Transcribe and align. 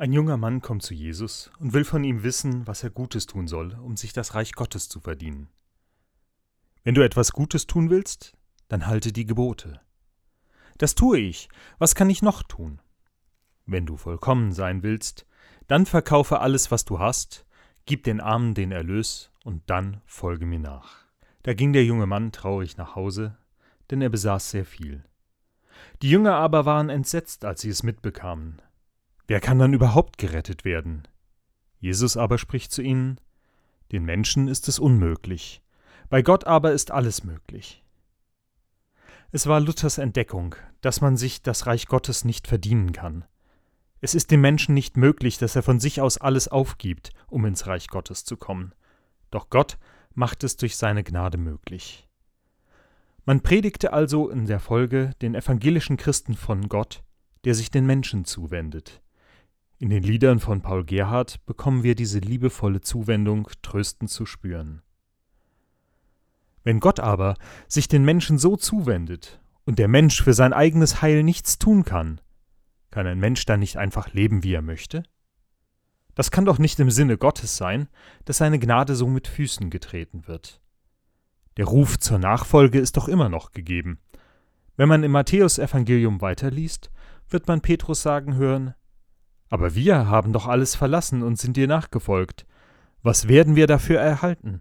Ein 0.00 0.12
junger 0.12 0.36
Mann 0.36 0.62
kommt 0.62 0.84
zu 0.84 0.94
Jesus 0.94 1.50
und 1.58 1.72
will 1.72 1.84
von 1.84 2.04
ihm 2.04 2.22
wissen, 2.22 2.68
was 2.68 2.84
er 2.84 2.90
Gutes 2.90 3.26
tun 3.26 3.48
soll, 3.48 3.74
um 3.82 3.96
sich 3.96 4.12
das 4.12 4.36
Reich 4.36 4.52
Gottes 4.52 4.88
zu 4.88 5.00
verdienen. 5.00 5.48
Wenn 6.84 6.94
du 6.94 7.04
etwas 7.04 7.32
Gutes 7.32 7.66
tun 7.66 7.90
willst, 7.90 8.36
dann 8.68 8.86
halte 8.86 9.12
die 9.12 9.26
Gebote. 9.26 9.80
Das 10.78 10.94
tue 10.94 11.18
ich. 11.18 11.48
Was 11.78 11.96
kann 11.96 12.10
ich 12.10 12.22
noch 12.22 12.44
tun? 12.44 12.80
Wenn 13.66 13.86
du 13.86 13.96
vollkommen 13.96 14.52
sein 14.52 14.84
willst, 14.84 15.26
dann 15.66 15.84
verkaufe 15.84 16.38
alles, 16.38 16.70
was 16.70 16.84
du 16.84 17.00
hast, 17.00 17.44
gib 17.84 18.04
den 18.04 18.20
Armen 18.20 18.54
den 18.54 18.70
Erlös 18.70 19.32
und 19.42 19.68
dann 19.68 20.00
folge 20.06 20.46
mir 20.46 20.60
nach. 20.60 21.06
Da 21.42 21.54
ging 21.54 21.72
der 21.72 21.84
junge 21.84 22.06
Mann 22.06 22.30
traurig 22.30 22.76
nach 22.76 22.94
Hause, 22.94 23.36
denn 23.90 24.00
er 24.00 24.10
besaß 24.10 24.48
sehr 24.48 24.64
viel. 24.64 25.02
Die 26.02 26.10
Jünger 26.10 26.36
aber 26.36 26.66
waren 26.66 26.88
entsetzt, 26.88 27.44
als 27.44 27.62
sie 27.62 27.70
es 27.70 27.82
mitbekamen. 27.82 28.62
Wer 29.28 29.40
kann 29.40 29.58
dann 29.58 29.74
überhaupt 29.74 30.16
gerettet 30.16 30.64
werden? 30.64 31.06
Jesus 31.78 32.16
aber 32.16 32.38
spricht 32.38 32.72
zu 32.72 32.80
ihnen, 32.80 33.20
Den 33.92 34.04
Menschen 34.04 34.48
ist 34.48 34.68
es 34.68 34.78
unmöglich, 34.78 35.62
bei 36.08 36.22
Gott 36.22 36.46
aber 36.46 36.72
ist 36.72 36.90
alles 36.90 37.24
möglich. 37.24 37.84
Es 39.30 39.46
war 39.46 39.60
Luthers 39.60 39.98
Entdeckung, 39.98 40.56
dass 40.80 41.02
man 41.02 41.18
sich 41.18 41.42
das 41.42 41.66
Reich 41.66 41.86
Gottes 41.86 42.24
nicht 42.24 42.48
verdienen 42.48 42.92
kann. 42.92 43.26
Es 44.00 44.14
ist 44.14 44.30
dem 44.30 44.40
Menschen 44.40 44.74
nicht 44.74 44.96
möglich, 44.96 45.36
dass 45.36 45.56
er 45.56 45.62
von 45.62 45.78
sich 45.78 46.00
aus 46.00 46.16
alles 46.16 46.48
aufgibt, 46.48 47.10
um 47.26 47.44
ins 47.44 47.66
Reich 47.66 47.88
Gottes 47.88 48.24
zu 48.24 48.38
kommen. 48.38 48.72
Doch 49.30 49.50
Gott 49.50 49.76
macht 50.14 50.42
es 50.42 50.56
durch 50.56 50.76
seine 50.76 51.04
Gnade 51.04 51.36
möglich. 51.36 52.08
Man 53.26 53.42
predigte 53.42 53.92
also 53.92 54.30
in 54.30 54.46
der 54.46 54.60
Folge 54.60 55.10
den 55.20 55.34
evangelischen 55.34 55.98
Christen 55.98 56.34
von 56.34 56.70
Gott, 56.70 57.02
der 57.44 57.54
sich 57.54 57.70
den 57.70 57.84
Menschen 57.84 58.24
zuwendet. 58.24 59.02
In 59.80 59.90
den 59.90 60.02
Liedern 60.02 60.40
von 60.40 60.60
Paul 60.60 60.84
Gerhardt 60.84 61.44
bekommen 61.46 61.84
wir 61.84 61.94
diese 61.94 62.18
liebevolle 62.18 62.80
Zuwendung 62.80 63.48
tröstend 63.62 64.10
zu 64.10 64.26
spüren. 64.26 64.82
Wenn 66.64 66.80
Gott 66.80 66.98
aber 66.98 67.36
sich 67.68 67.86
den 67.86 68.04
Menschen 68.04 68.38
so 68.38 68.56
zuwendet 68.56 69.40
und 69.64 69.78
der 69.78 69.86
Mensch 69.86 70.20
für 70.20 70.34
sein 70.34 70.52
eigenes 70.52 71.00
Heil 71.00 71.22
nichts 71.22 71.60
tun 71.60 71.84
kann, 71.84 72.20
kann 72.90 73.06
ein 73.06 73.20
Mensch 73.20 73.44
dann 73.46 73.60
nicht 73.60 73.76
einfach 73.76 74.12
leben, 74.12 74.42
wie 74.42 74.52
er 74.52 74.62
möchte? 74.62 75.04
Das 76.16 76.32
kann 76.32 76.44
doch 76.44 76.58
nicht 76.58 76.80
im 76.80 76.90
Sinne 76.90 77.16
Gottes 77.16 77.56
sein, 77.56 77.88
dass 78.24 78.38
seine 78.38 78.58
Gnade 78.58 78.96
so 78.96 79.06
mit 79.06 79.28
Füßen 79.28 79.70
getreten 79.70 80.26
wird. 80.26 80.60
Der 81.56 81.66
Ruf 81.66 82.00
zur 82.00 82.18
Nachfolge 82.18 82.80
ist 82.80 82.96
doch 82.96 83.06
immer 83.06 83.28
noch 83.28 83.52
gegeben. 83.52 84.00
Wenn 84.76 84.88
man 84.88 85.04
im 85.04 85.12
Matthäusevangelium 85.12 86.20
weiterliest, 86.20 86.90
wird 87.28 87.46
man 87.46 87.60
Petrus 87.60 88.02
sagen 88.02 88.34
hören, 88.34 88.74
aber 89.48 89.74
wir 89.74 90.08
haben 90.08 90.32
doch 90.32 90.46
alles 90.46 90.74
verlassen 90.74 91.22
und 91.22 91.38
sind 91.38 91.56
dir 91.56 91.66
nachgefolgt. 91.66 92.46
Was 93.02 93.28
werden 93.28 93.56
wir 93.56 93.66
dafür 93.66 94.00
erhalten? 94.00 94.60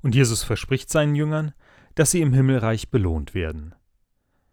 Und 0.00 0.14
Jesus 0.14 0.42
verspricht 0.42 0.90
seinen 0.90 1.14
Jüngern, 1.14 1.52
dass 1.94 2.10
sie 2.10 2.20
im 2.20 2.32
Himmelreich 2.32 2.90
belohnt 2.90 3.34
werden. 3.34 3.74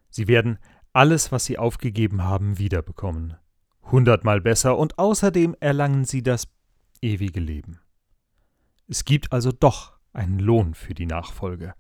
Sie 0.10 0.28
werden 0.28 0.58
alles, 0.94 1.32
was 1.32 1.46
sie 1.46 1.58
aufgegeben 1.58 2.24
haben, 2.24 2.58
wiederbekommen. 2.58 3.36
Hundertmal 3.84 4.42
besser 4.42 4.78
und 4.78 5.00
außerdem 5.00 5.56
erlangen 5.60 6.06
sie 6.06 6.22
das 6.22 6.48
ewige 7.02 7.40
Leben. 7.40 7.80
Es 8.88 9.06
gibt 9.06 9.32
also 9.32 9.52
doch 9.52 9.98
einen 10.14 10.40
Lohn 10.40 10.74
für 10.74 10.94
die 10.94 11.06
Nachfolge. 11.06 11.74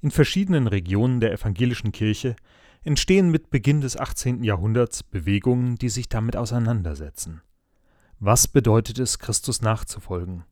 In 0.00 0.10
verschiedenen 0.10 0.66
Regionen 0.66 1.20
der 1.20 1.32
evangelischen 1.32 1.92
Kirche 1.92 2.36
entstehen 2.82 3.30
mit 3.30 3.50
Beginn 3.50 3.80
des 3.80 3.96
18. 3.96 4.42
Jahrhunderts 4.42 5.02
Bewegungen, 5.02 5.76
die 5.76 5.88
sich 5.88 6.08
damit 6.08 6.36
auseinandersetzen. 6.36 7.42
Was 8.18 8.48
bedeutet 8.48 8.98
es, 8.98 9.18
Christus 9.18 9.62
nachzufolgen? 9.62 10.44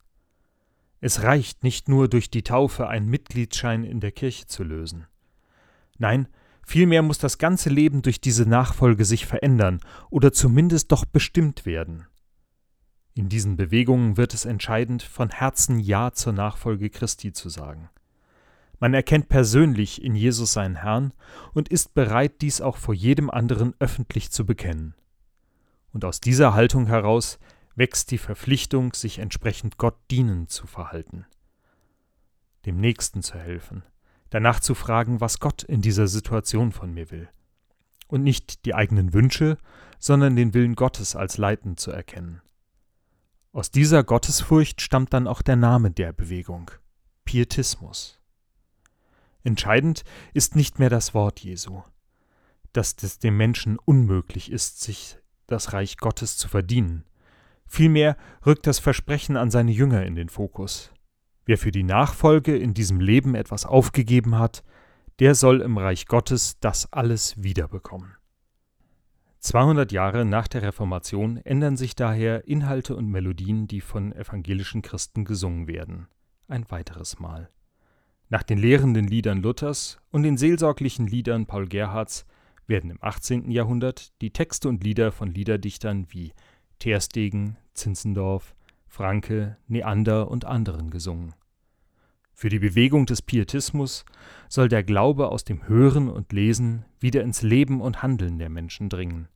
Es 1.01 1.23
reicht 1.23 1.63
nicht 1.63 1.87
nur 1.87 2.07
durch 2.07 2.29
die 2.29 2.43
Taufe 2.43 2.87
einen 2.87 3.07
Mitgliedsschein 3.07 3.83
in 3.83 3.99
der 3.99 4.11
Kirche 4.11 4.47
zu 4.47 4.63
lösen. 4.63 5.07
Nein, 5.97 6.27
vielmehr 6.65 7.01
muss 7.01 7.19
das 7.19 7.37
ganze 7.37 7.69
Leben 7.69 8.01
durch 8.01 8.21
diese 8.21 8.45
Nachfolge 8.45 9.05
sich 9.05 9.25
verändern 9.25 9.79
oder 10.09 10.33
zumindest 10.33 10.91
doch 10.91 11.05
bestimmt 11.05 11.65
werden. 11.65 12.05
In 13.13 13.29
diesen 13.29 13.57
Bewegungen 13.57 14.17
wird 14.17 14.33
es 14.33 14.45
entscheidend, 14.45 15.03
von 15.03 15.29
Herzen 15.29 15.79
Ja 15.79 16.11
zur 16.13 16.33
Nachfolge 16.33 16.89
Christi 16.89 17.33
zu 17.33 17.49
sagen. 17.49 17.89
Man 18.79 18.93
erkennt 18.93 19.27
persönlich 19.27 20.01
in 20.01 20.15
Jesus 20.15 20.53
seinen 20.53 20.77
Herrn 20.77 21.13
und 21.53 21.69
ist 21.69 21.93
bereit, 21.93 22.41
dies 22.41 22.61
auch 22.61 22.77
vor 22.77 22.93
jedem 22.93 23.29
anderen 23.29 23.73
öffentlich 23.79 24.31
zu 24.31 24.45
bekennen. 24.45 24.95
Und 25.91 26.05
aus 26.05 26.21
dieser 26.21 26.53
Haltung 26.53 26.87
heraus 26.87 27.39
wächst 27.75 28.11
die 28.11 28.17
Verpflichtung, 28.17 28.93
sich 28.93 29.19
entsprechend 29.19 29.77
Gott 29.77 29.97
dienend 30.11 30.49
zu 30.49 30.67
verhalten, 30.67 31.25
dem 32.65 32.79
Nächsten 32.79 33.21
zu 33.21 33.37
helfen, 33.37 33.83
danach 34.29 34.59
zu 34.59 34.75
fragen, 34.75 35.19
was 35.19 35.39
Gott 35.39 35.63
in 35.63 35.81
dieser 35.81 36.07
Situation 36.07 36.71
von 36.71 36.93
mir 36.93 37.11
will, 37.11 37.29
und 38.07 38.23
nicht 38.23 38.65
die 38.65 38.75
eigenen 38.75 39.13
Wünsche, 39.13 39.57
sondern 39.97 40.35
den 40.35 40.53
Willen 40.53 40.75
Gottes 40.75 41.15
als 41.15 41.37
leitend 41.37 41.79
zu 41.79 41.91
erkennen. 41.91 42.41
Aus 43.51 43.71
dieser 43.71 44.03
Gottesfurcht 44.03 44.81
stammt 44.81 45.13
dann 45.13 45.27
auch 45.27 45.41
der 45.41 45.55
Name 45.55 45.91
der 45.91 46.13
Bewegung 46.13 46.71
Pietismus. 47.25 48.18
Entscheidend 49.49 50.03
ist 50.31 50.55
nicht 50.55 50.77
mehr 50.77 50.91
das 50.91 51.15
Wort 51.15 51.39
Jesu, 51.39 51.81
dass 52.71 52.95
es 53.01 53.17
dem 53.17 53.35
Menschen 53.35 53.79
unmöglich 53.83 54.51
ist, 54.51 54.79
sich 54.79 55.17
das 55.47 55.73
Reich 55.73 55.97
Gottes 55.97 56.37
zu 56.37 56.47
verdienen. 56.47 57.03
Vielmehr 57.65 58.15
rückt 58.45 58.67
das 58.67 58.77
Versprechen 58.77 59.37
an 59.37 59.49
seine 59.49 59.71
Jünger 59.71 60.05
in 60.05 60.13
den 60.13 60.29
Fokus. 60.29 60.93
Wer 61.45 61.57
für 61.57 61.71
die 61.71 61.81
Nachfolge 61.81 62.55
in 62.55 62.75
diesem 62.75 62.99
Leben 62.99 63.33
etwas 63.33 63.65
aufgegeben 63.65 64.37
hat, 64.37 64.63
der 65.17 65.33
soll 65.33 65.61
im 65.61 65.79
Reich 65.79 66.05
Gottes 66.05 66.59
das 66.59 66.93
alles 66.93 67.41
wiederbekommen. 67.41 68.17
200 69.39 69.91
Jahre 69.91 70.25
nach 70.25 70.47
der 70.47 70.61
Reformation 70.61 71.37
ändern 71.37 71.75
sich 71.75 71.95
daher 71.95 72.47
Inhalte 72.47 72.95
und 72.95 73.07
Melodien, 73.07 73.65
die 73.65 73.81
von 73.81 74.13
evangelischen 74.13 74.83
Christen 74.83 75.25
gesungen 75.25 75.65
werden. 75.65 76.07
Ein 76.47 76.69
weiteres 76.69 77.17
Mal. 77.17 77.49
Nach 78.31 78.43
den 78.43 78.59
lehrenden 78.59 79.07
Liedern 79.07 79.41
Luthers 79.41 79.99
und 80.11 80.21
den 80.21 80.37
seelsorglichen 80.37 81.07
Liedern 81.07 81.47
Paul 81.47 81.67
Gerhards 81.67 82.27
werden 82.67 82.91
im 82.91 82.99
18. 83.01 83.49
Jahrhundert 83.49 84.13
die 84.21 84.29
Texte 84.29 84.69
und 84.69 84.83
Lieder 84.83 85.11
von 85.11 85.33
Liederdichtern 85.33 86.05
wie 86.09 86.33
Terstegen, 86.77 87.57
Zinzendorf, 87.73 88.53
Franke, 88.85 89.57
Neander 89.67 90.29
und 90.29 90.45
anderen 90.45 90.91
gesungen. 90.91 91.33
Für 92.31 92.49
die 92.49 92.59
Bewegung 92.59 93.07
des 93.07 93.23
Pietismus 93.23 94.05
soll 94.47 94.69
der 94.69 94.83
Glaube 94.83 95.29
aus 95.29 95.43
dem 95.43 95.67
Hören 95.67 96.07
und 96.07 96.31
Lesen 96.31 96.85
wieder 96.99 97.23
ins 97.23 97.41
Leben 97.41 97.81
und 97.81 98.03
Handeln 98.03 98.37
der 98.37 98.49
Menschen 98.49 98.89
dringen. 98.89 99.27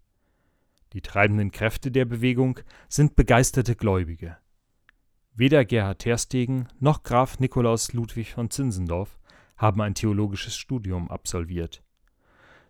Die 0.93 1.01
treibenden 1.01 1.51
Kräfte 1.51 1.91
der 1.91 2.05
Bewegung 2.05 2.59
sind 2.89 3.15
begeisterte 3.15 3.75
Gläubige. 3.75 4.37
Weder 5.35 5.65
Gerhard 5.65 5.99
Terstegen 5.99 6.67
noch 6.79 7.01
Graf 7.01 7.39
Nikolaus 7.39 7.91
Ludwig 7.93 8.33
von 8.33 8.51
Zinzendorf 8.51 9.17
haben 9.57 9.81
ein 9.81 9.95
theologisches 9.95 10.55
Studium 10.55 11.09
absolviert. 11.09 11.81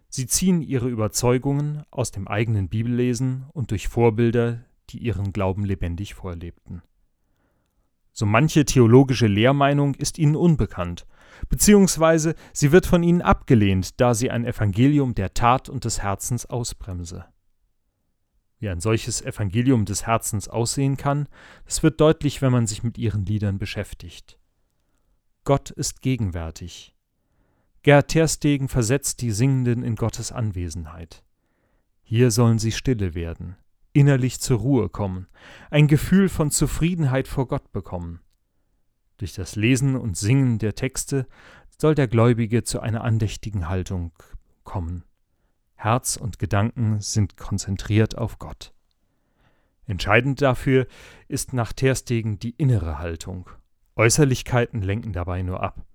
Sie 0.07 0.27
ziehen 0.27 0.61
ihre 0.61 0.87
Überzeugungen 0.87 1.83
aus 1.91 2.11
dem 2.11 2.25
eigenen 2.27 2.69
Bibellesen 2.69 3.45
und 3.51 3.71
durch 3.71 3.89
Vorbilder, 3.89 4.63
die 4.91 4.99
ihren 4.99 5.33
Glauben 5.33 5.65
lebendig 5.65 6.13
vorlebten. 6.13 6.81
So 8.13 8.25
manche 8.25 8.63
theologische 8.63 9.27
Lehrmeinung 9.27 9.95
ist 9.95 10.17
ihnen 10.17 10.37
unbekannt, 10.37 11.05
beziehungsweise 11.49 12.33
sie 12.53 12.71
wird 12.71 12.85
von 12.85 13.03
ihnen 13.03 13.21
abgelehnt, 13.21 13.99
da 13.99 14.13
sie 14.13 14.31
ein 14.31 14.45
Evangelium 14.45 15.15
der 15.15 15.33
Tat 15.33 15.67
und 15.67 15.83
des 15.83 16.01
Herzens 16.01 16.45
ausbremse. 16.45 17.25
Wie 18.63 18.69
ein 18.69 18.79
solches 18.79 19.21
Evangelium 19.21 19.83
des 19.83 20.07
Herzens 20.07 20.47
aussehen 20.47 20.95
kann, 20.95 21.27
das 21.65 21.83
wird 21.83 21.99
deutlich, 21.99 22.41
wenn 22.41 22.53
man 22.53 22.65
sich 22.65 22.81
mit 22.81 22.97
ihren 22.97 23.25
Liedern 23.25 23.59
beschäftigt. 23.59 24.39
Gott 25.43 25.69
ist 25.69 26.01
gegenwärtig. 26.01 26.95
Gerd 27.81 28.07
Terstegen 28.07 28.69
versetzt 28.69 29.19
die 29.21 29.31
Singenden 29.31 29.83
in 29.83 29.97
Gottes 29.97 30.31
Anwesenheit. 30.31 31.25
Hier 32.03 32.31
sollen 32.31 32.57
sie 32.57 32.71
stille 32.71 33.15
werden, 33.15 33.57
innerlich 33.91 34.39
zur 34.39 34.59
Ruhe 34.59 34.87
kommen, 34.87 35.27
ein 35.69 35.89
Gefühl 35.89 36.29
von 36.29 36.49
Zufriedenheit 36.49 37.27
vor 37.27 37.49
Gott 37.49 37.73
bekommen. 37.73 38.21
Durch 39.17 39.33
das 39.33 39.57
Lesen 39.57 39.97
und 39.97 40.15
Singen 40.15 40.57
der 40.57 40.73
Texte 40.73 41.27
soll 41.77 41.95
der 41.95 42.07
Gläubige 42.07 42.63
zu 42.63 42.79
einer 42.79 43.03
andächtigen 43.03 43.67
Haltung 43.67 44.13
kommen. 44.63 45.03
Herz 45.83 46.15
und 46.15 46.39
Gedanken 46.39 47.01
sind 47.01 47.35
konzentriert 47.35 48.17
auf 48.17 48.39
Gott. 48.39 48.73
Entscheidend 49.85 50.41
dafür 50.41 50.87
ist 51.27 51.51
nach 51.51 51.73
Terstegen 51.73 52.39
die 52.39 52.51
innere 52.51 52.99
Haltung. 52.99 53.49
Äußerlichkeiten 53.97 54.81
lenken 54.81 55.11
dabei 55.11 55.41
nur 55.41 55.61
ab. 55.61 55.85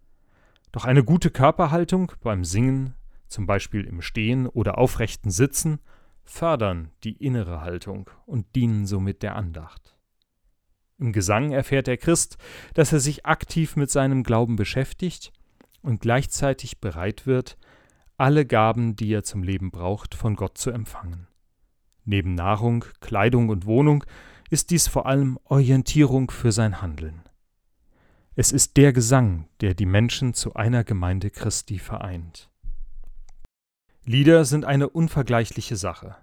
Doch 0.73 0.85
eine 0.85 1.03
gute 1.05 1.31
Körperhaltung 1.31 2.13
beim 2.23 2.45
Singen, 2.45 2.95
zum 3.29 3.47
Beispiel 3.47 3.85
im 3.85 4.03
Stehen 4.03 4.47
oder 4.47 4.77
aufrechten 4.77 5.31
Sitzen, 5.31 5.81
fördern 6.23 6.91
die 7.03 7.17
innere 7.17 7.63
Haltung 7.63 8.11
und 8.27 8.55
dienen 8.55 8.85
somit 8.85 9.23
der 9.23 9.37
Andacht. 9.37 9.97
Im 10.99 11.15
Gesang 11.15 11.53
erfährt 11.53 11.87
der 11.87 11.97
Christ, 11.97 12.37
dass 12.75 12.93
er 12.93 13.01
sich 13.01 13.25
aktiv 13.25 13.75
mit 13.77 13.91
seinem 13.91 14.23
Glauben 14.23 14.57
beschäftigt 14.57 15.33
und 15.81 16.03
gleichzeitig 16.03 16.79
bereit 16.79 17.27
wird, 17.27 17.57
alle 18.19 18.45
Gaben, 18.45 18.97
die 18.97 19.13
er 19.13 19.23
zum 19.23 19.43
Leben 19.43 19.71
braucht, 19.71 20.15
von 20.15 20.35
Gott 20.35 20.59
zu 20.59 20.71
empfangen. 20.71 21.29
Neben 22.05 22.35
Nahrung, 22.35 22.85
Kleidung 23.01 23.49
und 23.49 23.65
Wohnung 23.65 24.05
ist 24.51 24.71
dies 24.71 24.89
vor 24.89 25.07
allem 25.07 25.39
Orientierung 25.45 26.31
für 26.31 26.53
sein 26.53 26.83
Handeln. 26.83 27.23
Es 28.35 28.51
ist 28.53 28.77
der 28.77 28.93
Gesang, 28.93 29.49
der 29.61 29.75
die 29.75 29.87
Menschen 29.87 30.35
zu 30.35 30.55
einer 30.55 30.85
Gemeinde 30.85 31.31
Christi 31.31 31.79
vereint. 31.79 32.51
Lieder 34.05 34.45
sind 34.45 34.65
eine 34.65 34.89
unvergleichliche 34.89 35.77
Sache. 35.77 36.17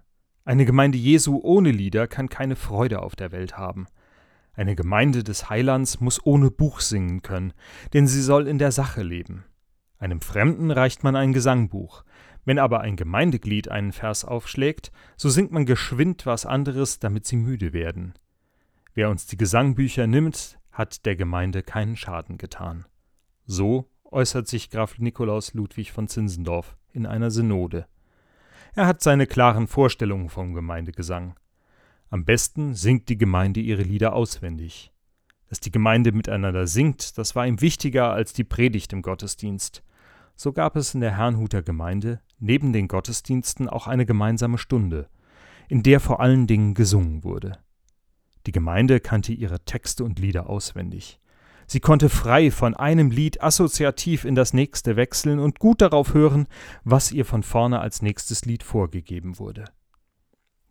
Eine 0.44 0.65
Gemeinde 0.65 0.98
Jesu 0.98 1.39
ohne 1.44 1.71
Lieder 1.71 2.07
kann 2.07 2.30
keine 2.30 2.56
Freude 2.56 3.01
auf 3.01 3.15
der 3.15 3.31
Welt 3.31 3.57
haben. 3.57 3.88
Eine 4.53 4.75
Gemeinde 4.75 5.24
des 5.24 5.50
Heilands 5.50 6.00
muss 6.00 6.25
ohne 6.25 6.51
Buch 6.51 6.80
singen 6.80 7.21
können, 7.21 7.53
denn 7.94 8.07
sie 8.07 8.21
soll 8.21 8.48
in 8.48 8.57
der 8.57 8.71
Sache 8.71 9.03
leben. 9.03 9.45
Einem 10.06 10.22
Fremden 10.22 10.69
reicht 10.69 11.04
man 11.04 11.16
ein 11.16 11.34
Gesangbuch. 11.34 12.04
Wenn 12.44 12.60
aber 12.60 12.81
ein 12.81 12.96
Gemeindeglied 12.96 13.69
einen 13.69 13.92
Vers 13.92 14.24
aufschlägt, 14.24 14.92
so 15.18 15.30
singt 15.30 15.52
man 15.52 15.66
geschwind 15.66 16.28
was 16.28 16.46
anderes, 16.46 17.00
damit 17.00 17.25
sie 17.25 17.38
müde 17.38 17.74
werden. 17.74 18.13
Wer 18.94 19.10
uns 19.10 19.25
die 19.25 19.36
Gesangbücher 19.36 20.06
nimmt, 20.06 20.60
hat 20.72 21.07
der 21.07 21.16
Gemeinde 21.16 21.63
keinen 21.63 21.96
Schaden 21.96 22.38
getan. 22.38 22.86
So 23.48 23.90
äußert 24.04 24.48
sich 24.48 24.69
Graf 24.69 25.00
Nikolaus 25.00 25.56
Ludwig 25.56 25.92
von 25.92 26.08
Zinzendorf 26.08 26.78
in 26.94 27.08
einer 27.08 27.31
Synode. 27.31 27.88
Er 28.75 28.86
hat 28.86 29.01
seine 29.01 29.25
klaren 29.25 29.66
Vorstellungen 29.66 30.30
vom 30.30 30.54
Gemeindegesang. 30.54 31.34
Am 32.12 32.25
besten 32.25 32.75
singt 32.75 33.10
die 33.10 33.18
Gemeinde 33.18 33.60
ihre 33.60 33.81
Lieder 33.81 34.13
auswendig. 34.13 34.94
Dass 35.50 35.62
die 35.62 35.72
Gemeinde 35.72 36.12
miteinander 36.12 36.68
singt, 36.68 37.18
das 37.18 37.36
war 37.36 37.48
ihm 37.48 37.60
wichtiger 37.60 38.12
als 38.12 38.34
die 38.34 38.44
Predigt 38.44 38.94
im 38.94 39.01
Gottesdienst. 39.01 39.81
So 40.36 40.52
gab 40.52 40.76
es 40.76 40.94
in 40.94 41.02
der 41.02 41.18
Herrnhuter 41.18 41.62
Gemeinde 41.62 42.22
neben 42.40 42.74
den 42.74 42.88
Gottesdiensten 42.88 43.70
auch 43.70 43.88
eine 43.88 44.06
gemeinsame 44.06 44.58
Stunde, 44.58 45.10
in 45.70 45.82
der 45.82 46.00
vor 46.00 46.20
allen 46.20 46.48
Dingen 46.48 46.74
gesungen 46.74 47.24
wurde. 47.24 47.58
Die 48.46 48.52
Gemeinde 48.52 49.00
kannte 49.00 49.34
ihre 49.34 49.62
Texte 49.62 50.04
und 50.04 50.20
Lieder 50.20 50.50
auswendig. 50.50 51.20
Sie 51.68 51.80
konnte 51.80 52.10
frei 52.10 52.52
von 52.52 52.76
einem 52.76 53.10
Lied 53.10 53.42
assoziativ 53.42 54.24
in 54.24 54.36
das 54.36 54.54
nächste 54.54 54.96
wechseln 54.96 55.40
und 55.40 55.58
gut 55.58 55.82
darauf 55.82 56.14
hören, 56.14 56.48
was 56.84 57.12
ihr 57.12 57.26
von 57.26 57.42
vorne 57.42 57.80
als 57.80 58.04
nächstes 58.04 58.46
Lied 58.46 58.62
vorgegeben 58.62 59.40
wurde. 59.40 59.66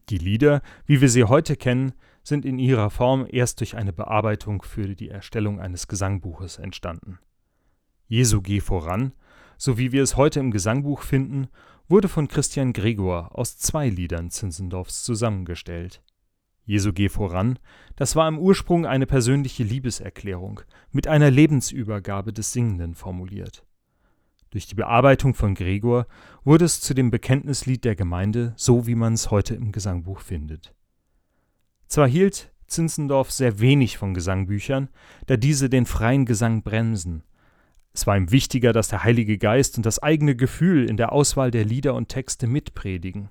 Die 0.08 0.18
Lieder, 0.18 0.62
wie 0.86 1.00
wir 1.00 1.08
sie 1.08 1.24
heute 1.24 1.56
kennen, 1.56 1.94
sind 2.22 2.44
in 2.44 2.58
ihrer 2.58 2.90
Form 2.90 3.26
erst 3.28 3.60
durch 3.60 3.76
eine 3.76 3.92
Bearbeitung 3.92 4.62
für 4.62 4.94
die 4.94 5.08
Erstellung 5.08 5.58
eines 5.58 5.88
Gesangbuches 5.88 6.58
entstanden. 6.58 7.18
Jesu 8.06 8.40
geh 8.40 8.60
voran, 8.60 9.12
so 9.56 9.78
wie 9.78 9.92
wir 9.92 10.02
es 10.02 10.16
heute 10.16 10.40
im 10.40 10.50
Gesangbuch 10.50 11.02
finden, 11.02 11.48
wurde 11.88 12.08
von 12.08 12.28
Christian 12.28 12.72
Gregor 12.72 13.36
aus 13.38 13.58
zwei 13.58 13.88
Liedern 13.88 14.30
Zinzendorfs 14.30 15.04
zusammengestellt. 15.04 16.02
Jesu 16.66 16.92
geh 16.92 17.08
voran, 17.10 17.58
das 17.96 18.16
war 18.16 18.26
im 18.26 18.38
Ursprung 18.38 18.86
eine 18.86 19.06
persönliche 19.06 19.64
Liebeserklärung, 19.64 20.62
mit 20.92 21.06
einer 21.06 21.30
Lebensübergabe 21.30 22.32
des 22.32 22.52
Singenden 22.52 22.94
formuliert. 22.94 23.64
Durch 24.50 24.66
die 24.66 24.76
Bearbeitung 24.76 25.34
von 25.34 25.54
Gregor 25.54 26.06
wurde 26.44 26.64
es 26.64 26.80
zu 26.80 26.94
dem 26.94 27.10
Bekenntnislied 27.10 27.84
der 27.84 27.96
Gemeinde, 27.96 28.54
so 28.56 28.86
wie 28.86 28.94
man 28.94 29.14
es 29.14 29.30
heute 29.30 29.54
im 29.54 29.72
Gesangbuch 29.72 30.20
findet. 30.20 30.74
Zwar 31.88 32.08
hielt 32.08 32.52
Zinzendorf 32.66 33.30
sehr 33.30 33.58
wenig 33.60 33.98
von 33.98 34.14
Gesangbüchern, 34.14 34.88
da 35.26 35.36
diese 35.36 35.68
den 35.68 35.86
freien 35.86 36.24
Gesang 36.24 36.62
bremsen. 36.62 37.24
Es 37.94 38.08
war 38.08 38.16
ihm 38.16 38.32
wichtiger, 38.32 38.72
dass 38.72 38.88
der 38.88 39.04
Heilige 39.04 39.38
Geist 39.38 39.76
und 39.76 39.86
das 39.86 40.00
eigene 40.00 40.34
Gefühl 40.34 40.90
in 40.90 40.96
der 40.96 41.12
Auswahl 41.12 41.52
der 41.52 41.64
Lieder 41.64 41.94
und 41.94 42.08
Texte 42.08 42.48
mitpredigen. 42.48 43.28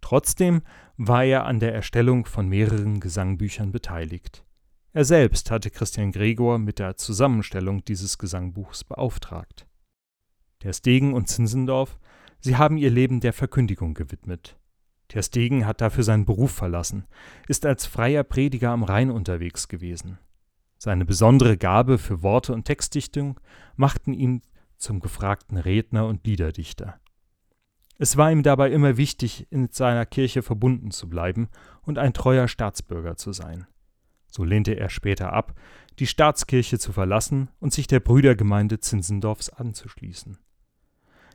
Trotzdem 0.00 0.62
war 0.96 1.24
er 1.24 1.44
an 1.44 1.60
der 1.60 1.74
Erstellung 1.74 2.24
von 2.24 2.48
mehreren 2.48 3.00
Gesangbüchern 3.00 3.70
beteiligt. 3.70 4.44
Er 4.94 5.04
selbst 5.04 5.50
hatte 5.50 5.70
Christian 5.70 6.10
Gregor 6.10 6.58
mit 6.58 6.78
der 6.78 6.96
Zusammenstellung 6.96 7.84
dieses 7.84 8.18
Gesangbuchs 8.18 8.82
beauftragt. 8.82 9.66
Der 10.62 10.72
Stegen 10.72 11.12
und 11.12 11.28
Zinzendorf, 11.28 11.98
sie 12.40 12.56
haben 12.56 12.78
ihr 12.78 12.90
Leben 12.90 13.20
der 13.20 13.32
Verkündigung 13.32 13.94
gewidmet. 13.94 14.58
Der 15.12 15.22
Stegen 15.22 15.66
hat 15.66 15.82
dafür 15.82 16.04
seinen 16.04 16.24
Beruf 16.24 16.52
verlassen, 16.52 17.04
ist 17.46 17.66
als 17.66 17.84
freier 17.84 18.24
Prediger 18.24 18.70
am 18.70 18.84
Rhein 18.84 19.10
unterwegs 19.10 19.68
gewesen. 19.68 20.18
Seine 20.84 21.04
besondere 21.04 21.56
Gabe 21.56 21.96
für 21.96 22.24
Worte 22.24 22.52
und 22.52 22.64
Textdichtung 22.64 23.38
machten 23.76 24.12
ihn 24.12 24.42
zum 24.78 24.98
gefragten 24.98 25.56
Redner 25.56 26.08
und 26.08 26.26
Liederdichter. 26.26 26.98
Es 27.98 28.16
war 28.16 28.32
ihm 28.32 28.42
dabei 28.42 28.72
immer 28.72 28.96
wichtig, 28.96 29.46
in 29.50 29.68
seiner 29.70 30.04
Kirche 30.06 30.42
verbunden 30.42 30.90
zu 30.90 31.08
bleiben 31.08 31.48
und 31.82 31.98
ein 31.98 32.12
treuer 32.12 32.48
Staatsbürger 32.48 33.16
zu 33.16 33.32
sein. 33.32 33.68
So 34.26 34.42
lehnte 34.42 34.72
er 34.72 34.90
später 34.90 35.32
ab, 35.32 35.54
die 36.00 36.08
Staatskirche 36.08 36.80
zu 36.80 36.90
verlassen 36.90 37.48
und 37.60 37.72
sich 37.72 37.86
der 37.86 38.00
Brüdergemeinde 38.00 38.80
Zinzendorfs 38.80 39.50
anzuschließen. 39.50 40.36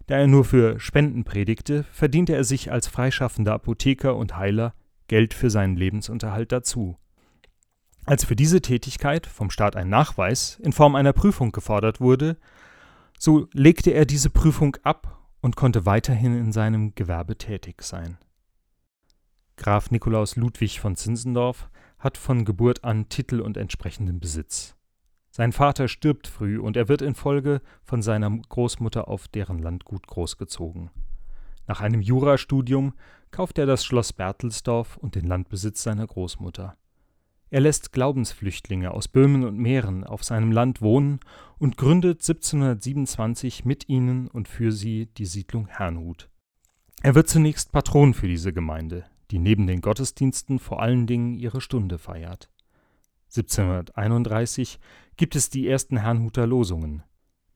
Da 0.08 0.18
er 0.18 0.28
nur 0.28 0.44
für 0.44 0.78
Spenden 0.78 1.24
predigte, 1.24 1.86
verdiente 1.94 2.36
er 2.36 2.44
sich 2.44 2.70
als 2.70 2.90
freischaffender 2.90 3.54
Apotheker 3.54 4.18
und 4.18 4.36
Heiler 4.36 4.74
Geld 5.08 5.34
für 5.34 5.50
seinen 5.50 5.78
Lebensunterhalt 5.78 6.52
dazu. 6.52 6.98
Als 8.08 8.24
für 8.24 8.38
diese 8.38 8.62
Tätigkeit 8.62 9.28
vom 9.28 9.50
Staat 9.50 9.76
ein 9.76 9.90
Nachweis 9.90 10.60
in 10.64 10.72
Form 10.72 10.96
einer 10.96 11.12
Prüfung 11.12 11.52
gefordert 11.52 12.00
wurde, 12.00 12.38
so 13.20 13.50
legte 13.52 13.92
er 13.92 14.06
diese 14.06 14.30
Prüfung 14.30 14.78
ab 14.84 15.28
und 15.42 15.58
konnte 15.58 15.86
weiterhin 15.86 16.38
in 16.38 16.54
seinem 16.54 16.96
Gewerbe 16.96 17.38
tätig 17.38 17.82
sein. 17.82 18.18
Graf 19.58 19.92
Nikolaus 19.92 20.38
Ludwig 20.38 20.80
von 20.80 20.96
Zinzendorf 20.96 21.70
hat 22.00 22.18
von 22.18 22.46
Geburt 22.46 22.86
an 22.86 23.10
Titel 23.10 23.42
und 23.42 23.58
entsprechenden 23.58 24.22
Besitz. 24.22 24.78
Sein 25.30 25.52
Vater 25.52 25.90
stirbt 25.90 26.28
früh 26.28 26.60
und 26.60 26.78
er 26.78 26.88
wird 26.88 27.02
infolge 27.02 27.62
von 27.84 28.02
seiner 28.02 28.30
Großmutter 28.30 29.10
auf 29.10 29.28
deren 29.28 29.60
Landgut 29.60 30.08
großgezogen. 30.08 30.92
Nach 31.68 31.82
einem 31.82 32.00
Jurastudium 32.00 32.94
kauft 33.32 33.58
er 33.58 33.66
das 33.66 33.84
Schloss 33.84 34.14
Bertelsdorf 34.14 34.96
und 34.96 35.16
den 35.16 35.26
Landbesitz 35.26 35.84
seiner 35.84 36.08
Großmutter. 36.08 36.78
Er 37.50 37.62
lässt 37.62 37.94
Glaubensflüchtlinge 37.94 38.92
aus 38.92 39.08
Böhmen 39.08 39.46
und 39.46 39.58
Mähren 39.58 40.04
auf 40.04 40.24
seinem 40.24 40.52
Land 40.52 40.82
wohnen 40.82 41.22
und 41.58 41.78
gründet 41.78 42.20
1727 42.20 43.64
mit 43.64 43.88
ihnen 43.88 44.28
und 44.28 44.50
für 44.50 44.74
sie 44.74 45.06
die 45.06 45.26
Siedlung 45.26 45.68
Herrnhut. 45.68 46.30
Er 47.02 47.16
wird 47.16 47.30
zunächst 47.30 47.72
Patron 47.72 48.14
für 48.14 48.28
diese 48.28 48.52
Gemeinde, 48.52 49.06
die 49.32 49.40
neben 49.40 49.66
den 49.66 49.80
Gottesdiensten 49.80 50.60
vor 50.60 50.82
allen 50.82 51.08
Dingen 51.08 51.36
ihre 51.36 51.62
Stunde 51.62 51.98
feiert. 51.98 52.50
1731 53.30 54.80
gibt 55.16 55.36
es 55.36 55.50
die 55.50 55.68
ersten 55.68 55.98
Herrnhuter 55.98 56.48
Losungen, 56.48 57.04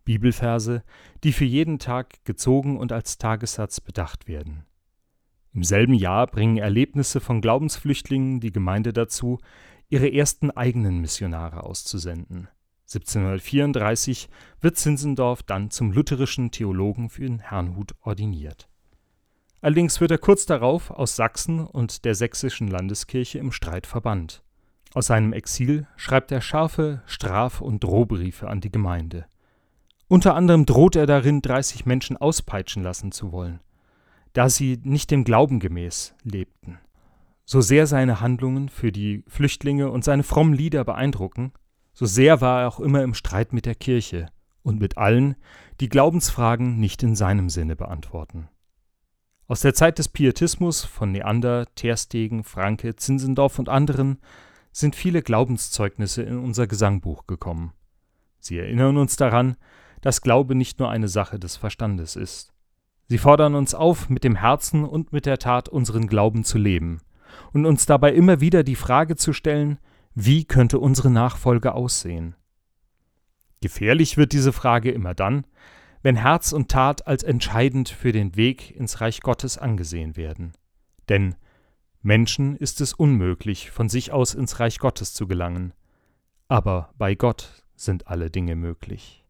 Bibelverse, 0.06 0.84
die 1.24 1.34
für 1.34 1.46
jeden 1.46 1.80
Tag 1.80 2.24
gezogen 2.24 2.78
und 2.78 2.92
als 2.92 3.18
Tagessatz 3.18 3.82
bedacht 3.82 4.28
werden. 4.28 4.66
Im 5.54 5.64
selben 5.64 5.94
Jahr 5.94 6.28
bringen 6.28 6.58
Erlebnisse 6.58 7.20
von 7.20 7.42
Glaubensflüchtlingen 7.42 8.40
die 8.40 8.54
Gemeinde 8.54 8.94
dazu, 8.94 9.40
ihre 9.92 10.12
ersten 10.12 10.50
eigenen 10.52 11.00
Missionare 11.02 11.64
auszusenden. 11.64 12.48
1734 12.84 14.30
wird 14.62 14.78
Zinzendorf 14.78 15.44
dann 15.44 15.70
zum 15.70 15.92
lutherischen 15.92 16.52
Theologen 16.52 17.10
für 17.10 17.22
den 17.22 17.40
Herrnhut 17.40 17.94
ordiniert. 18.02 18.70
Allerdings 19.62 20.02
wird 20.02 20.12
er 20.12 20.18
kurz 20.18 20.46
darauf 20.46 20.92
aus 20.92 21.16
Sachsen 21.16 21.60
und 21.60 22.06
der 22.06 22.16
sächsischen 22.16 22.68
Landeskirche 22.68 23.38
im 23.38 23.52
Streit 23.52 23.86
verbannt. 23.86 24.44
Aus 24.94 25.08
seinem 25.08 25.34
Exil 25.34 25.88
schreibt 25.96 26.32
er 26.32 26.42
scharfe 26.42 27.02
Straf- 27.06 27.62
und 27.62 27.84
Drohbriefe 27.84 28.50
an 28.50 28.60
die 28.60 28.72
Gemeinde. 28.72 29.26
Unter 30.08 30.36
anderem 30.36 30.66
droht 30.66 30.96
er 30.96 31.06
darin, 31.06 31.42
30 31.42 31.86
Menschen 31.86 32.18
auspeitschen 32.18 32.84
lassen 32.84 33.12
zu 33.12 33.32
wollen, 33.32 33.62
da 34.34 34.50
sie 34.50 34.80
nicht 34.84 35.12
dem 35.12 35.24
Glauben 35.24 35.60
gemäß 35.60 36.16
lebten. 36.24 36.80
So 37.52 37.60
sehr 37.60 37.86
seine 37.86 38.22
Handlungen 38.22 38.70
für 38.70 38.94
die 38.94 39.26
Flüchtlinge 39.28 39.92
und 39.92 40.06
seine 40.06 40.24
frommen 40.24 40.54
Lieder 40.54 40.86
beeindrucken, 40.86 41.52
so 41.92 42.06
sehr 42.06 42.40
war 42.40 42.62
er 42.62 42.70
auch 42.70 42.80
immer 42.80 43.04
im 43.04 43.14
Streit 43.14 43.52
mit 43.52 43.66
der 43.66 43.76
Kirche 43.76 44.28
und 44.64 44.80
mit 44.80 44.98
allen, 44.98 45.36
die 45.82 45.90
Glaubensfragen 45.90 46.80
nicht 46.80 47.04
in 47.04 47.14
seinem 47.14 47.50
Sinne 47.50 47.76
beantworten. 47.76 48.48
Aus 49.50 49.60
der 49.60 49.74
Zeit 49.74 50.00
des 50.00 50.08
Pietismus 50.08 50.86
von 50.86 51.12
Neander, 51.12 51.66
Terstegen, 51.76 52.46
Franke, 52.46 52.96
Zinzendorf 52.96 53.60
und 53.60 53.68
anderen 53.68 54.20
sind 54.72 54.96
viele 54.96 55.22
Glaubenszeugnisse 55.22 56.24
in 56.24 56.38
unser 56.38 56.68
Gesangbuch 56.68 57.28
gekommen. 57.28 57.74
Sie 58.40 58.60
erinnern 58.60 58.96
uns 58.96 59.18
daran, 59.18 59.58
dass 60.00 60.22
Glaube 60.22 60.56
nicht 60.56 60.80
nur 60.80 60.90
eine 60.90 61.10
Sache 61.10 61.38
des 61.38 61.58
Verstandes 61.58 62.16
ist. 62.16 62.54
Sie 63.10 63.18
fordern 63.18 63.56
uns 63.56 63.76
auf, 63.76 64.08
mit 64.08 64.24
dem 64.24 64.38
Herzen 64.38 64.86
und 64.86 65.12
mit 65.12 65.26
der 65.26 65.38
Tat 65.38 65.68
unseren 65.68 66.08
Glauben 66.08 66.46
zu 66.46 66.58
leben 66.58 67.02
und 67.54 67.66
uns 67.66 67.86
dabei 67.86 68.14
immer 68.14 68.42
wieder 68.42 68.64
die 68.64 68.76
Frage 68.76 69.16
zu 69.16 69.34
stellen, 69.34 69.80
wie 70.14 70.46
könnte 70.46 70.80
unsere 70.80 71.10
Nachfolge 71.10 71.74
aussehen? 71.74 72.36
Gefährlich 73.62 74.18
wird 74.18 74.34
diese 74.34 74.52
Frage 74.52 74.92
immer 74.92 75.14
dann, 75.14 75.46
wenn 76.02 76.16
Herz 76.16 76.52
und 76.52 76.70
Tat 76.70 77.08
als 77.08 77.24
entscheidend 77.24 77.90
für 77.90 78.12
den 78.12 78.36
Weg 78.36 78.76
ins 78.76 79.02
Reich 79.02 79.22
Gottes 79.22 79.58
angesehen 79.58 80.18
werden. 80.18 80.54
Denn 81.10 81.36
Menschen 82.02 82.56
ist 82.56 82.82
es 82.82 82.94
unmöglich, 82.94 83.70
von 83.70 83.88
sich 83.88 84.12
aus 84.12 84.34
ins 84.34 84.60
Reich 84.60 84.80
Gottes 84.80 85.14
zu 85.14 85.28
gelangen, 85.28 85.74
aber 86.48 86.94
bei 86.98 87.14
Gott 87.16 87.64
sind 87.76 88.08
alle 88.08 88.32
Dinge 88.32 88.56
möglich. 88.56 89.21